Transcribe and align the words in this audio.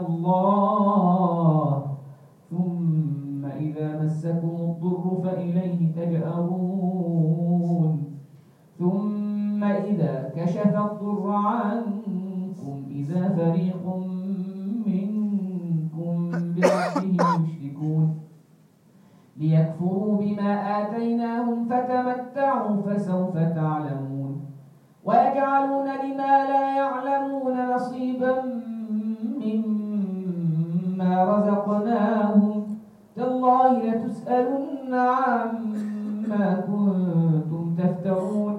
الله. 0.00 1.70
ثم 2.50 3.42
إذا 3.44 3.88
مسكم 4.02 4.56
الضر 4.60 5.04
فإليه 5.24 5.78
تجأرون. 5.96 7.92
ثم 8.78 9.64
إذا 9.64 10.32
كشف 10.36 10.74
الضر 10.76 11.30
عنكم 11.30 12.76
إذا 12.90 13.28
فريق 13.28 13.84
منكم 14.86 16.30
بربهم 16.30 17.46
يشركون 17.46 18.06
ليكفروا 19.36 20.16
بما 20.16 20.50
آتيناهم 20.80 21.58
فتمتعوا 21.68 22.76
فسوف 22.82 23.34
تعلمون. 23.38 24.34
ويجعلون 25.04 25.88
لما 26.04 26.32
لا 26.50 26.76
يعلمون 26.76 27.54
نصيبا 27.74 28.34
مما 29.40 29.75
رزقناهم 31.04 32.76
تالله 33.16 33.72
لتسألن 33.72 34.94
عما 34.94 36.64
كنتم 36.66 37.76
تفترون. 37.78 38.58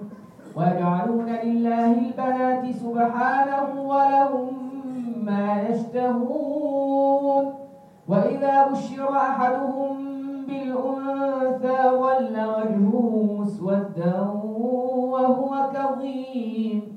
ويجعلون 0.56 1.30
لله 1.44 1.92
البنات 1.92 2.76
سبحانه 2.76 3.82
ولهم 3.82 4.48
ما 5.26 5.62
يشتهون. 5.70 7.54
وإذا 8.08 8.68
بشر 8.68 9.18
أحدهم 9.18 9.98
بالأنثى 10.48 11.80
ظل 11.90 12.36
وجهه 12.36 13.36
مسودا 13.40 14.20
وهو 15.12 15.70
كظيم. 15.74 16.97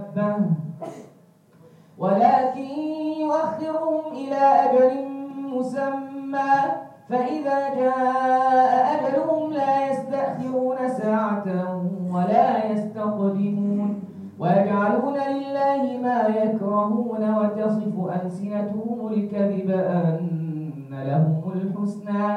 ألسنتهم 18.81 19.07
الكذب 19.13 19.69
أن 19.69 20.89
لهم 20.91 21.51
الحسنى. 21.53 22.27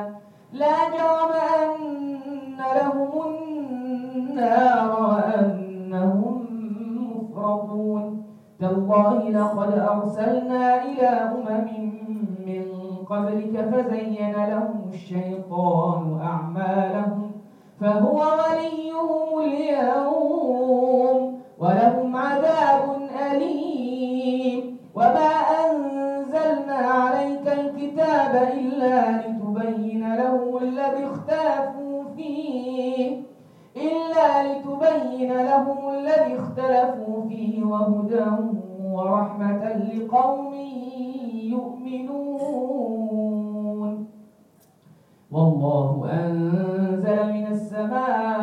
لا 0.53 0.77
جرم 0.95 1.33
أن 1.61 2.59
لهم 2.77 3.13
النار 3.27 4.91
وأنهم 5.03 6.37
مفرطون. 7.11 8.25
تالله 8.61 9.29
لقد 9.29 9.73
أرسلنا 9.79 10.85
إلى 10.85 11.09
أمم 11.09 11.69
من 12.47 12.65
قبلك 13.11 13.55
فزين 13.71 14.33
لهم 14.33 14.89
الشيطان 14.93 16.21
أعمالهم 16.21 17.31
فهو 17.81 18.19
وليهم 18.19 19.39
اليوم 19.41 21.19
ولهم 21.59 22.17
عذاب 22.17 22.83
أليم. 23.31 24.77
وما 24.95 25.29
عليك 25.29 25.94
الكتاب 28.05 28.35
إلا 28.59 28.97
لتبين 29.21 30.15
لهم 30.15 30.57
الذي 30.63 31.05
اختلفوا 31.05 32.05
فيه. 32.17 33.23
إلا 33.77 34.29
لتبين 34.43 35.33
لهم 35.33 35.89
الذي 35.89 36.39
اختلفوا 36.39 37.29
فيه 37.29 37.65
وهدى 37.65 38.31
ورحمة 38.85 39.63
لقوم 39.95 40.55
يؤمنون. 41.55 42.45
والله 45.33 46.11
أنزل 46.13 47.33
من 47.33 47.47
السماء 47.47 48.34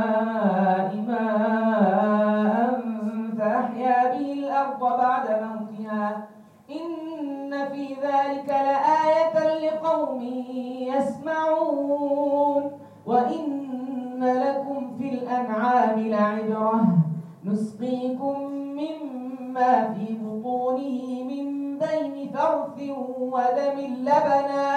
نسقيكم 17.51 18.35
مما 18.51 19.94
في 19.94 20.06
بطونه 20.23 21.24
من 21.24 21.45
بين 21.77 22.15
فرث 22.33 22.77
ودم 23.19 23.77
لبنا 23.80 24.69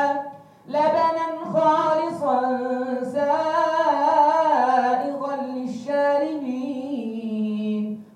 لبنا 0.68 1.26
خالصا 1.54 2.38
سائغا 3.02 4.14
للشاربين. 5.56 6.84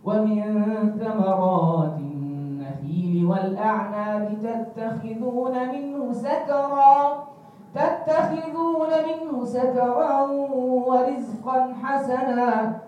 ومن 0.05 0.43
ثمرات 1.01 1.97
النخيل 1.99 3.27
والأعناب 3.27 4.25
تتخذون 4.43 5.55
منه 5.69 6.13
سكرا 6.13 7.25
تتخذون 7.75 8.91
منه 9.09 9.45
سكرا 9.45 10.21
ورزقا 10.89 11.75
حسنا. 11.83 12.88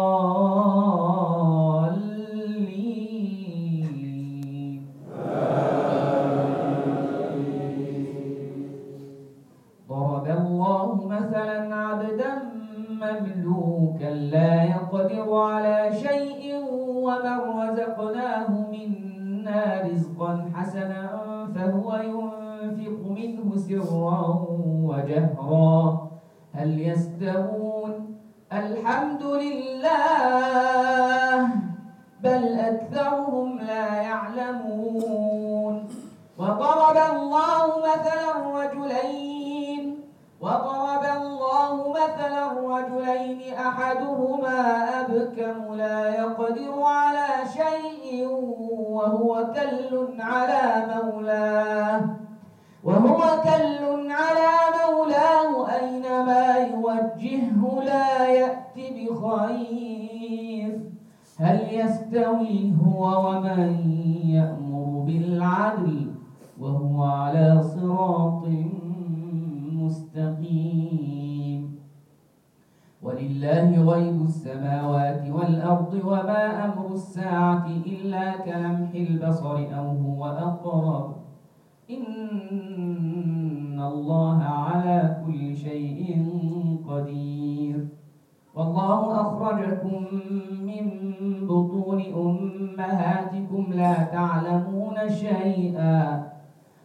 وهو 52.83 53.17
كل 53.43 54.11
على 54.11 54.51
مولاه 54.81 55.69
أينما 55.69 56.57
يوجهه 56.57 57.83
لا 57.83 58.27
يأتي 58.27 59.09
بخير. 59.09 60.81
هل 61.37 61.59
يستوي 61.71 62.73
هو 62.85 63.29
ومن 63.29 63.89
يأمر 64.25 65.03
بالعدل 65.05 66.11
وهو 66.59 67.03
على 67.03 67.63
صراط 67.63 68.43
مستقيم؟ 69.71 71.75
ولله 73.03 73.93
غيب 73.93 74.21
السماوات 74.21 75.29
والأرض 75.29 75.93
وما 76.05 76.65
أمر 76.65 76.93
الساعة 76.93 77.67
إلا 77.67 78.37
كلمح 78.37 78.89
البصر 78.95 79.55
أو 79.77 79.87
هو 79.87 80.25
أقرب 80.25 81.20
إن 81.91 83.81
الله 83.81 84.43
على 84.43 85.17
كل 85.25 85.55
شيء 85.55 86.25
قدير. 86.89 87.87
والله 88.55 89.21
أخرجكم 89.21 90.05
من 90.61 90.85
بطون 91.47 92.01
أمهاتكم 92.01 93.73
لا 93.73 94.03
تعلمون 94.03 95.09
شيئا 95.09 96.23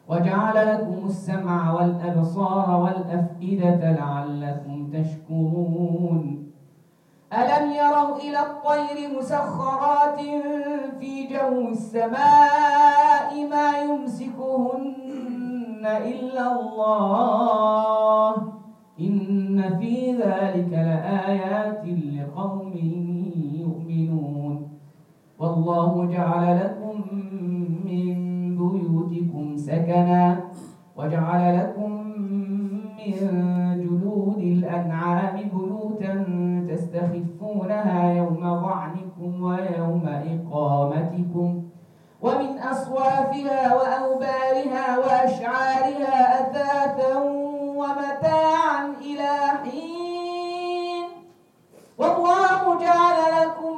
وجعل 0.09 0.57
لكم 0.75 1.07
السمع 1.07 1.73
والأبصار 1.73 2.81
والأفئدة 2.83 3.93
لعلكم 3.93 4.91
تشكرون. 4.91 6.36
ألم 7.33 7.73
يروا 7.73 8.17
إلى 8.17 8.39
الطير 8.39 9.19
مسخرات 9.19 10.21
في 11.01 11.27
جو 11.27 11.69
السماء 11.69 13.49
ما 13.51 13.79
يمسكهن 13.79 14.87
إلا 15.85 16.61
الله؟ 16.61 18.35
إن 19.01 19.79
في 19.79 20.13
ذلك 20.13 20.73
لآيات 20.73 21.85
لقوم 21.87 22.73
يؤمنون. 23.61 24.69
والله 25.39 26.07
جعل 26.07 26.61
لكم 26.65 26.97
من 27.85 28.17
بيوتكم 28.57 29.57
سكنا 29.57 30.41
وجعل 30.97 31.59
لكم 31.59 31.91
من 32.99 33.56
وأوبارها 43.77 44.99
وأشعارها 44.99 46.17
أثاثا 46.41 47.15
ومتاعا 47.81 48.95
إلى 49.01 49.33
حين. 49.65 51.05
والله 51.99 52.79
جعل 52.81 53.19
لكم 53.41 53.77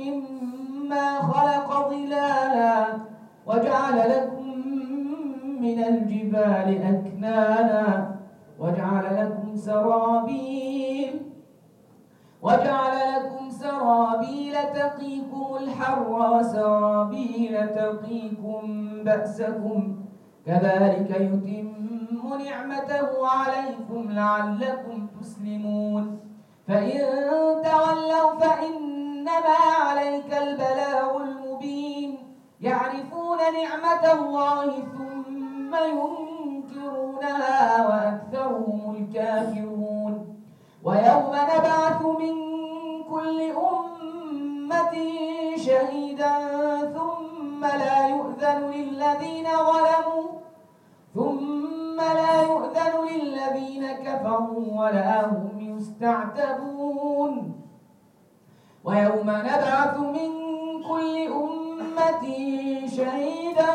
مما 0.00 1.06
خلق 1.32 1.88
ظلالا 1.88 2.86
وجعل 3.46 3.98
لكم 4.10 4.48
من 5.60 5.84
الجبال 5.84 6.68
أكنانا 6.90 7.84
وجعل 8.58 9.04
لكم 9.16 9.56
سرابيل 9.56 11.20
وجعل 12.42 12.94
لكم 13.14 13.37
سرابيل 13.60 14.54
تقيكم 14.74 15.46
الحر 15.60 16.08
وسرابيل 16.34 17.54
تقيكم 17.68 18.62
بأسكم. 19.04 19.96
كذلك 20.46 21.10
يتم 21.10 21.68
نعمته 22.44 23.10
عليكم 23.28 24.10
لعلكم 24.10 25.06
تسلمون. 25.20 26.20
فإن 26.68 27.00
تولوا 27.64 28.30
فإنما 28.40 29.58
عليك 29.80 30.30
البلاغ 30.42 31.10
المبين. 31.22 32.10
يعرفون 32.60 33.38
نعمة 33.38 34.04
الله 34.12 34.66
ثم 34.96 35.72
ينكرونها 35.94 37.60
وأكثرهم 37.88 38.80
الكافرون. 38.96 40.14
ويوم 40.84 41.32
نبعث 41.52 42.00
من 42.20 42.47
كل 43.18 43.40
أمة 43.50 44.94
شهيدا 45.56 46.34
ثم 46.96 47.62
لا 47.64 48.08
يؤذن 48.08 48.70
للذين 48.70 49.46
ظلموا 49.70 50.26
ثم 51.14 51.96
لا 51.96 52.42
يؤذن 52.42 52.94
للذين 53.10 53.92
كفروا 53.92 54.80
ولا 54.80 55.26
هم 55.26 55.60
يستعتبون. 55.60 57.32
ويوم 58.84 59.28
نبعث 59.50 59.96
من 59.98 60.30
كل 60.88 61.14
أمة 61.42 62.24
شهيدا 62.96 63.72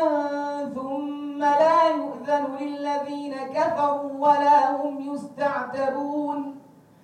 ثم 0.74 1.40
لا 1.40 1.88
يؤذن 1.88 2.44
للذين 2.60 3.34
كفروا 3.54 4.10
ولا 4.18 4.60
هم 4.80 5.14
يستعتبون. 5.14 6.38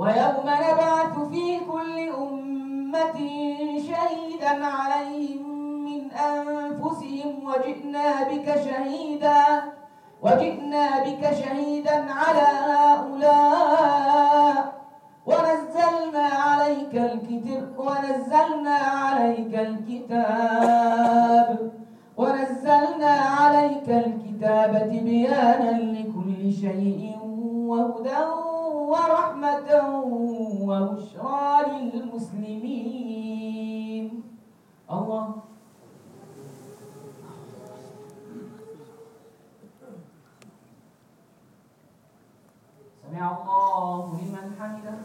ويوم 0.00 0.46
نبعث 0.46 1.14
في 1.30 1.46
كل 1.72 1.96
أمة 2.08 3.18
شهيدا 3.88 4.54
عليهم 4.66 5.48
من 5.84 6.02
أنفسهم 6.10 7.32
وجئنا 7.48 8.08
بك 8.28 8.46
شهيدا 8.64 9.42
وجئنا 10.22 10.86
بك 11.04 11.22
شهيدا 11.40 11.98
على 12.20 12.48
هؤلاء. 12.70 14.56
ونزلنا 15.26 16.26
عليك 16.46 16.94
الكتاب 16.94 17.68
ونزلنا 17.78 18.76
عليك 19.04 19.54
الكتاب. 19.68 21.48
ونزلنا 22.16 23.14
عليك 23.40 23.88
الكتاب 23.88 24.72
تبيانا 24.92 25.70
لكل 25.94 26.52
شيء 26.52 27.16
وهدى 27.70 28.49
ورحمة 28.90 29.70
وبشرى 30.66 31.46
للمسلمين. 31.94 33.26
الله. 34.90 35.26
سمع 43.02 43.24
الله 43.30 44.04
لمن 44.18 44.46
حمده. 44.58 44.98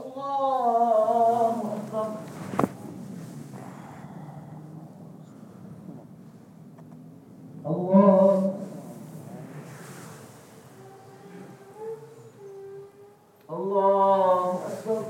الله 0.00 1.56
أكبر 1.76 2.10
الله 7.66 8.54
الله 13.50 14.54
أكبر 14.66 15.04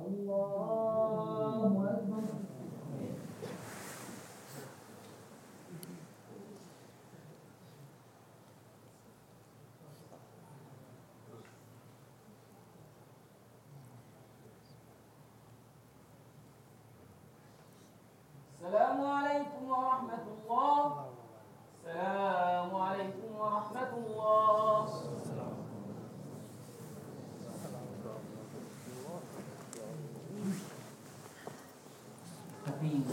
الله 0.00 1.84
أكبر 1.90 2.24
السلام 18.64 19.00
عليكم 19.04 19.62
ورحمة 19.68 20.24
الله. 20.24 20.80
السلام 21.84 22.70
عليكم 22.72 23.28
ورحمة 23.36 23.92
الله. 23.92 24.88
تقييم 32.64 33.04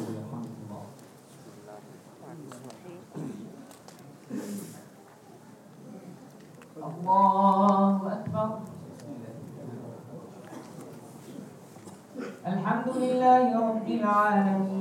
الله 6.79 7.95
أكبر. 8.15 8.49
الحمد 12.47 12.87
لله 13.03 13.45
رب 13.59 13.87
العالمين. 13.99 14.80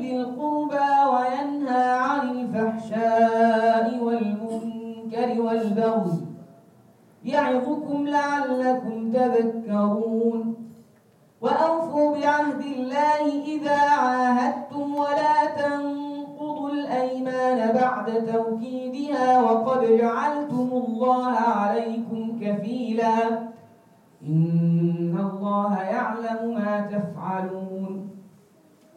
ذي 0.00 0.16
القربى 0.16 0.90
وينهى 1.14 1.90
عن 1.90 2.30
الفحشاء 2.30 3.98
والمنكر 4.02 5.42
والبغي 5.42 6.20
يعظكم 7.24 8.06
لعلكم 8.06 9.12
تذكرون 9.12 10.54
وأوفوا 11.40 12.16
بعهد 12.18 12.60
الله 12.60 13.44
إذا 13.44 13.80
عاهدتم 13.80 14.94
ولا 14.94 15.46
تنقضوا 15.56 16.70
الأيمان 16.70 17.72
بعد 17.72 18.26
توكيدها 18.32 19.40
وقد 19.40 19.84
جعلتم 19.98 20.68
الله 20.72 21.36
عليكم 21.36 22.38
كفيلا 22.40 23.28
إن 24.26 25.18
الله 25.20 25.82
يعلم 25.82 26.54
ما 26.54 26.80
تفعلون 26.92 28.11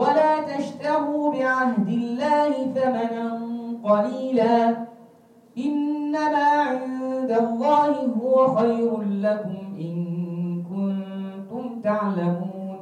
ولا 0.00 0.40
تشتروا 0.40 1.32
بعهد 1.32 1.88
الله 1.88 2.52
ثمنا 2.74 3.26
قليلا. 3.84 4.76
إنما 5.58 6.48
عند 6.70 7.30
الله 7.30 7.94
هو 8.22 8.56
خير 8.56 8.92
لكم 9.02 9.58
إن 9.80 9.96
كنتم 10.70 11.80
تعلمون. 11.80 12.78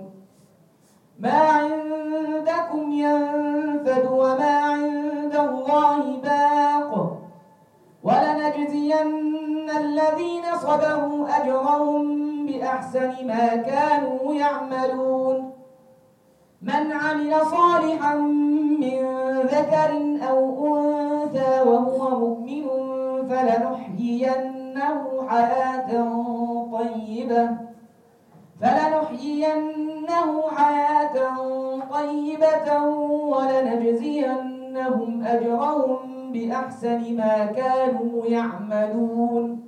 ما 1.19 1.41
عندكم 1.59 2.93
ينفد 2.93 4.05
وما 4.07 4.55
عند 4.73 5.35
الله 5.35 6.03
باق. 6.23 6.93
ولنجزين 8.03 9.71
الذين 9.83 10.45
صبروا 10.63 11.29
أجرهم 11.39 12.05
بأحسن 12.47 13.13
ما 13.27 13.57
كانوا 13.57 14.35
يعملون. 14.35 15.58
من 16.62 16.92
عمل 16.92 17.47
صالحا 17.47 18.14
من 18.14 18.99
ذكر 19.42 20.18
أو 20.29 20.66
أنثى 20.77 21.62
وهو 21.66 22.18
مؤمن 22.18 22.68
فلنحيينه 23.29 25.27
حياة 25.29 25.90
طيبة. 26.73 27.49
فلنحيينه 28.61 30.31
حياة 30.57 31.16
طيبة 31.90 32.68
ولنجزينهم 33.35 35.11
أجرهم 35.25 36.33
بأحسن 36.33 37.16
ما 37.16 37.47
كانوا 37.47 38.27
يعملون. 38.27 39.68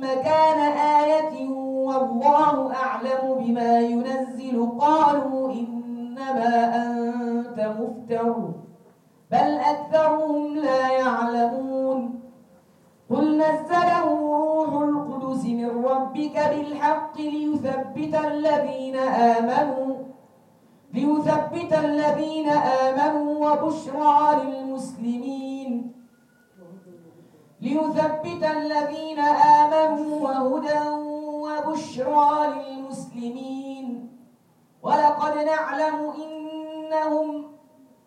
مكان 0.00 0.58
آية 1.00 1.48
والله 1.88 2.74
أعلم 2.74 3.22
بما 3.38 3.78
ينزل 3.80 4.68
قالوا 4.78 5.52
إنما 5.52 6.76
أنت 6.76 7.58
مفتر 7.80 8.34
بل 9.30 9.50
أكثرهم 9.72 10.56
لا 10.56 10.88
يعلمون. 10.88 12.20
قل 13.10 13.38
نزله 13.38 14.06
روح 14.46 14.82
القدس 14.82 15.44
من 15.44 15.84
ربك 15.84 16.36
بالحق 16.50 17.16
ليثبت 17.20 18.14
الذين 18.24 18.96
آمنوا 18.96 19.94
ليثبت 20.94 21.72
الذين 21.72 22.48
آمنوا 22.48 23.30
وبشرى 23.46 24.44
للمسلمين. 24.44 25.49
ليثبت 27.60 28.42
الذين 28.42 29.18
آمنوا 29.58 30.20
وهدى 30.20 30.88
وبشرى 31.44 32.30
للمسلمين. 32.56 34.08
ولقد 34.82 35.34
نعلم 35.38 36.12
إنهم 36.24 37.44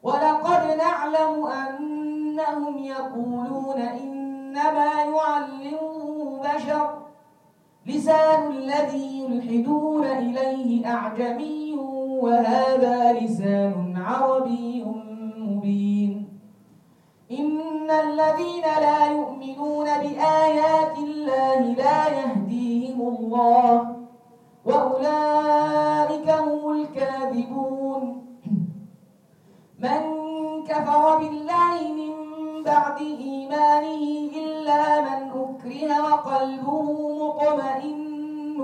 ولقد 0.03 0.77
نعلم 0.77 1.45
أنهم 1.45 2.77
يقولون 2.77 3.79
إنما 3.81 4.91
يعلمه 4.93 6.41
بشر. 6.43 7.03
لسان 7.85 8.51
الذي 8.51 9.19
يلحدون 9.21 10.05
إليه 10.05 10.87
أعجمي 10.87 11.73
وهذا 12.23 13.13
لسان 13.13 13.93
عربي 13.97 14.85
إن 17.39 17.91
الذين 17.91 18.65
لا 18.85 18.99
يؤمنون 19.11 19.85
بآيات 19.85 20.97
الله 20.97 21.59
لا 21.59 22.07
يهديهم 22.19 22.99
الله 23.01 23.95
وأولئك 24.65 26.29
هم 26.29 26.71
الكاذبون. 26.71 28.03
من 29.79 30.01
كفر 30.67 31.17
بالله 31.17 31.63
إيمانه 33.53 34.03
إلا 34.41 35.01
من 35.01 35.21
أكره 35.29 36.13
وقلبه 36.13 36.87
مطمئن 37.23 38.59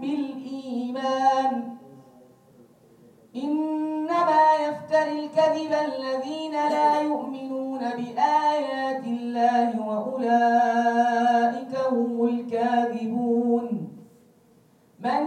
بالإيمان. 0.00 1.52
إنما 3.36 4.42
يفتري 4.66 5.12
الكذب 5.24 5.72
الذين 5.72 6.52
لا 6.52 7.00
يؤمنون 7.00 7.63
بآيات 7.96 9.04
الله 9.04 9.70
وأولئك 9.88 11.72
هم 11.92 12.24
الكاذبون. 12.24 13.88
من 15.04 15.22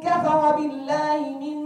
كفر 0.00 0.56
بالله 0.56 1.20
من 1.44 1.58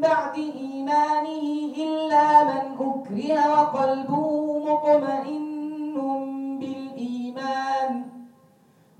بعد 0.00 0.34
إيمانه 0.38 1.46
إلا 1.84 2.44
من 2.44 2.64
أكره 2.80 3.32
وقلبه 3.52 4.28
مطمئن 4.68 5.96
بالإيمان. 6.60 7.92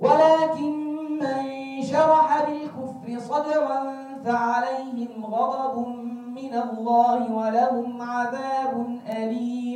ولكن 0.00 0.74
من 1.22 1.42
شرح 1.82 2.28
بالكفر 2.46 3.08
صدرا 3.18 3.80
فعليهم 4.24 5.24
غضب 5.24 5.76
من 6.38 6.54
الله 6.54 7.32
ولهم 7.32 8.02
عذاب 8.02 9.00
أليم. 9.08 9.71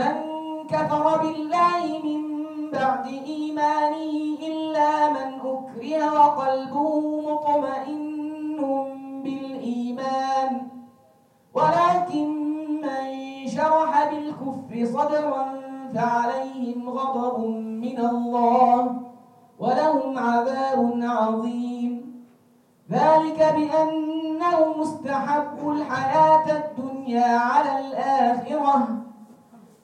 من 0.00 0.14
كفر 0.68 1.04
بالله 1.22 1.84
من 2.04 2.22
بعد 2.70 3.06
إيمانه 3.06 4.14
إلا 4.48 4.92
من 5.10 5.28
أكره 5.40 6.02
وقلبه 6.18 7.00
مطمئن 7.28 8.58
بالإيمان. 9.24 10.52
ولكن 11.54 12.28
من 12.84 13.06
شرح 13.48 14.10
بالكفر 14.10 14.74
صدرا 14.94 15.44
فعليهم 15.94 16.88
غضب 16.88 17.38
من 17.84 17.98
الله 17.98 18.82
ولهم 19.58 20.18
عذاب 20.18 20.80
عظيم. 21.02 21.92
ذلك 22.90 23.40
بأنه 23.56 24.58
مستحب 24.78 25.58
الحياة 25.68 26.46
الدنيا 26.60 27.38
على 27.38 27.72
الآخرة. 27.78 29.09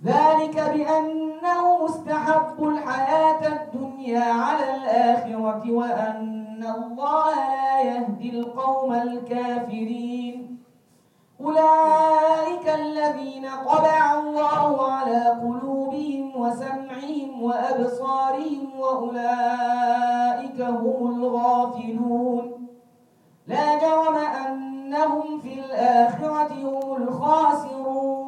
ذلك 0.05 0.55
بأنه 0.55 1.85
مستحب 1.85 2.65
الحياة 2.65 3.47
الدنيا 3.47 4.25
على 4.25 4.75
الآخرة 4.77 5.73
وأن 5.73 6.65
الله 6.77 7.35
لا 7.35 7.81
يهدي 7.81 8.31
القوم 8.31 8.93
الكافرين. 8.93 10.59
أولئك 11.41 12.69
الذين 12.69 13.49
طبع 13.67 14.21
الله 14.21 14.93
على 14.93 15.25
قلوبهم 15.43 16.41
وسمعهم 16.41 17.43
وأبصارهم 17.43 18.81
وأولئك 18.81 20.61
هم 20.61 21.07
الغافلون. 21.17 22.69
لا 23.47 23.79
جرم 23.79 24.17
أنهم 24.17 25.41
في 25.41 25.61
الآخرة 25.61 26.53
هم 26.53 27.03
الخاسرون. 27.03 28.26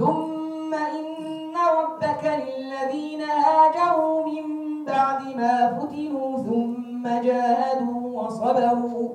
ثم 0.00 0.74
إن 0.74 1.54
ربك 1.78 2.24
للذين 2.24 3.20
هاجروا 3.20 4.26
من 4.26 4.44
بعد 4.84 5.36
ما 5.36 5.78
فتنوا 5.78 6.38
ثم 6.38 7.02
جاهدوا 7.08 8.22
وصبروا 8.22 9.08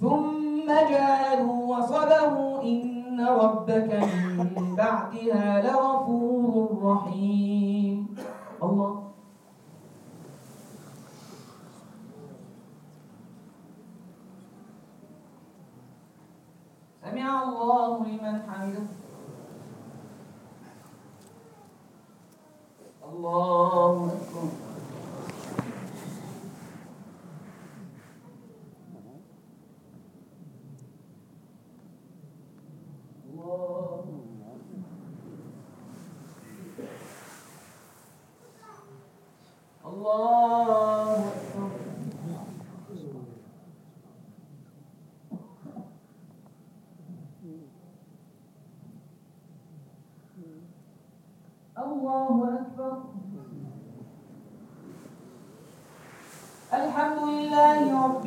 ثم 0.00 0.66
جاهدوا 0.66 1.76
وصبروا 1.76 2.62
إن 2.62 3.26
ربك 3.26 3.90
من 3.92 4.76
بعدها 4.76 5.62
لغفور 5.62 6.68
رحيم. 6.82 8.16
الله. 8.62 8.92
سمع 17.04 17.42
الله 17.42 18.06
لمن 18.06 18.36
حمده. 18.48 19.09
الله 23.20 24.06
أكبر 24.06 24.48
الله 33.10 34.04
الله 39.86 41.28
أكبر 41.28 41.70
الله 51.78 52.60
أكبر 52.60 52.98
الحمد 56.72 57.18
لله 57.28 58.04
رب 58.04 58.26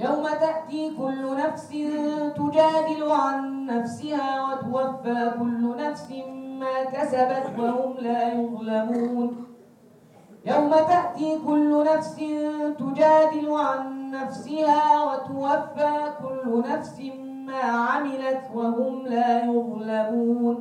يوم 0.00 0.24
تأتي 0.28 0.96
كل 0.96 1.36
نفس 1.36 1.68
تجادل 2.36 3.12
عن 3.12 3.66
نفسها 3.66 4.30
وتوفى 4.44 5.32
كل 5.38 5.76
نفس 5.76 6.08
ما 6.60 6.84
كسبت 6.84 7.46
وهم 7.58 7.94
لا 7.98 8.32
يظلمون. 8.32 9.46
يوم 10.44 10.70
تأتي 10.70 11.38
كل 11.46 11.84
نفس 11.84 12.16
تجادل 12.78 13.50
عن 13.50 14.10
نفسها 14.10 15.04
وتوفى 15.04 16.12
كل 16.22 16.62
نفس 16.68 17.00
ما 17.46 17.62
عملت 17.62 18.42
وهم 18.54 19.06
لا 19.06 19.44
يظلمون. 19.44 20.56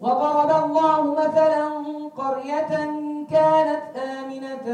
وضرب 0.00 0.50
الله 0.64 1.14
مثلا 1.14 1.68
قرية 2.16 2.72
كانت 3.30 3.84
آمنة 3.96 4.66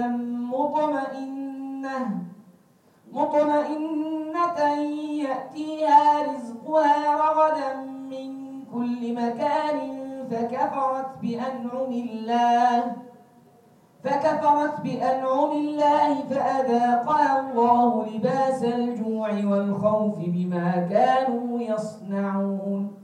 مطمئنة. 0.52 2.33
مطمئنة 3.14 4.58
يأتيها 5.22 6.22
رزقها 6.22 7.16
رغدا 7.16 7.74
من 8.10 8.64
كل 8.74 9.14
مكان 9.14 9.78
فكفرت 10.30 11.06
بأنعم 11.22 11.92
الله 11.92 12.96
فكفرت 14.04 14.80
بأنعم 14.80 15.50
الله 15.52 16.22
فأذاقها 16.30 17.40
الله 17.40 18.06
لباس 18.06 18.64
الجوع 18.64 19.30
والخوف 19.30 20.18
بما 20.18 20.88
كانوا 20.90 21.60
يصنعون. 21.60 22.94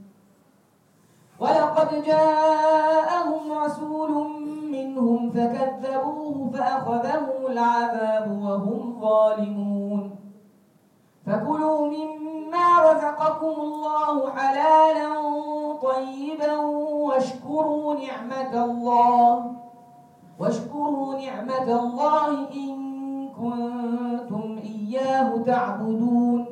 ولقد 1.39 2.03
جاءهم 2.05 3.51
رسول 3.51 4.40
منهم 4.71 5.29
فكذبوه 5.29 6.51
فأخذهم 6.53 7.45
العذاب 7.49 8.41
وهم 8.43 8.99
ظالمون. 9.01 10.15
فكلوا 11.25 11.87
مما 11.87 12.91
رزقكم 12.91 13.61
الله 13.61 14.29
حلالا 14.29 15.09
طيبا 15.81 16.57
واشكروا 17.07 17.93
نعمة 17.93 18.65
الله. 18.65 19.51
واشكروا 20.39 21.15
نعمة 21.15 21.79
الله 21.83 22.29
إن 22.53 22.77
كنتم 23.29 24.59
إياه 24.63 25.37
تعبدون. 25.37 26.45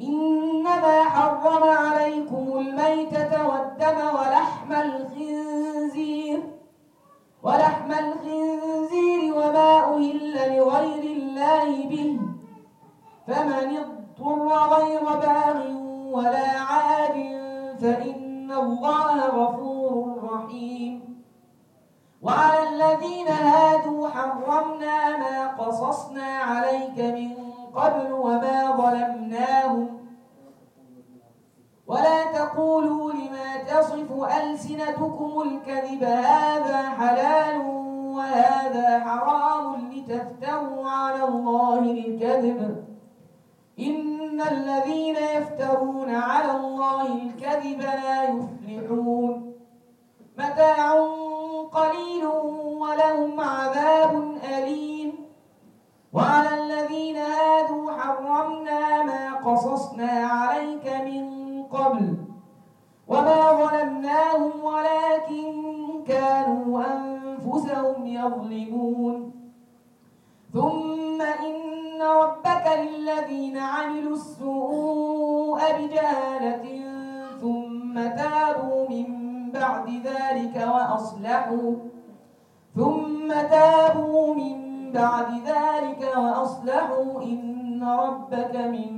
إنما 0.00 1.04
حرم 1.04 1.62
عليكم 1.62 2.58
الميتة 2.58 3.48
والدم 3.48 3.98
ولحم 4.14 4.72
الخنزير 4.72 5.37
והמעניין 13.28 13.87
عليك 60.24 60.86
من 61.04 61.24
قبل 61.62 62.16
وما 63.08 63.52
ظلمناهم 63.52 64.52
ولكن 64.64 65.52
كانوا 66.08 66.82
أنفسهم 66.84 68.06
يظلمون. 68.06 69.32
ثم 70.52 71.22
إن 71.22 72.02
ربك 72.02 72.64
للذين 72.78 73.56
عملوا 73.58 74.12
السوء 74.12 75.60
بجهالة 75.78 76.64
ثم 77.40 77.94
تابوا 77.94 78.88
من 78.88 79.06
بعد 79.52 79.88
ذلك 79.90 80.56
وأصلحوا. 80.74 81.74
ثم 82.76 83.28
تابوا 83.28 84.34
من 84.34 84.56
بعد 84.92 85.30
ذلك 85.46 86.02
وأصلحوا. 86.16 87.22
إن 87.22 87.84
ربك 87.84 88.56
من 88.56 88.97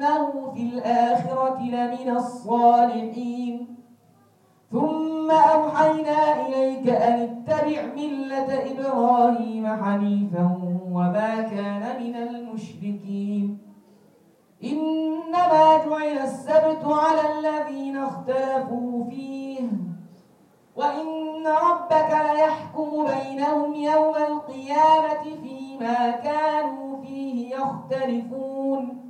وإنه 0.00 0.52
في 0.54 0.62
الآخرة 0.62 1.60
لمن 1.60 2.16
الصالحين. 2.16 3.76
ثم 4.72 5.30
أوحينا 5.30 6.46
إليك 6.46 6.88
أن 6.88 7.12
اتبع 7.12 7.82
ملة 7.96 8.48
إبراهيم 8.72 9.66
حنيفا 9.84 10.60
وما 10.92 11.42
كان 11.42 12.02
من 12.02 12.16
المشركين. 12.16 13.58
إنما 14.64 15.84
جعل 15.86 16.18
السبت 16.18 16.84
على 16.84 17.20
الذين 17.38 17.96
اختلفوا 17.96 19.04
فيه. 19.04 19.60
وإن 20.76 21.46
ربك 21.46 22.10
ليحكم 22.34 23.04
بينهم 23.04 23.74
يوم 23.74 24.14
القيامة 24.14 25.24
فيما 25.42 26.10
كانوا 26.10 27.02
فيه 27.02 27.56
يختلفون. 27.56 29.09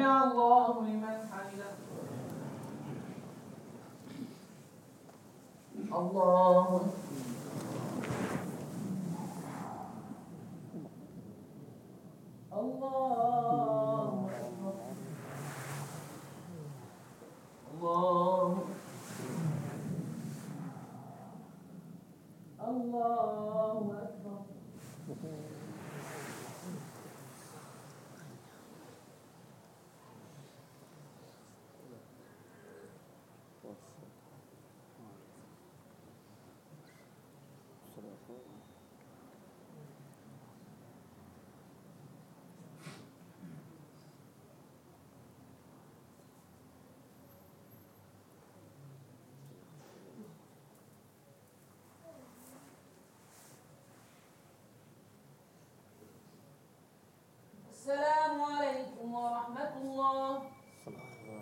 سمع 0.00 0.24
الله 0.24 0.82
لمن 0.82 1.16
حمده 1.30 1.72
الله 5.92 6.80
الله 12.52 14.30
أكبر 14.40 14.74
الله 17.74 18.64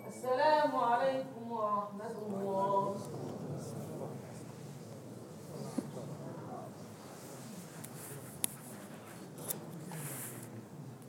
السلام 0.09 0.48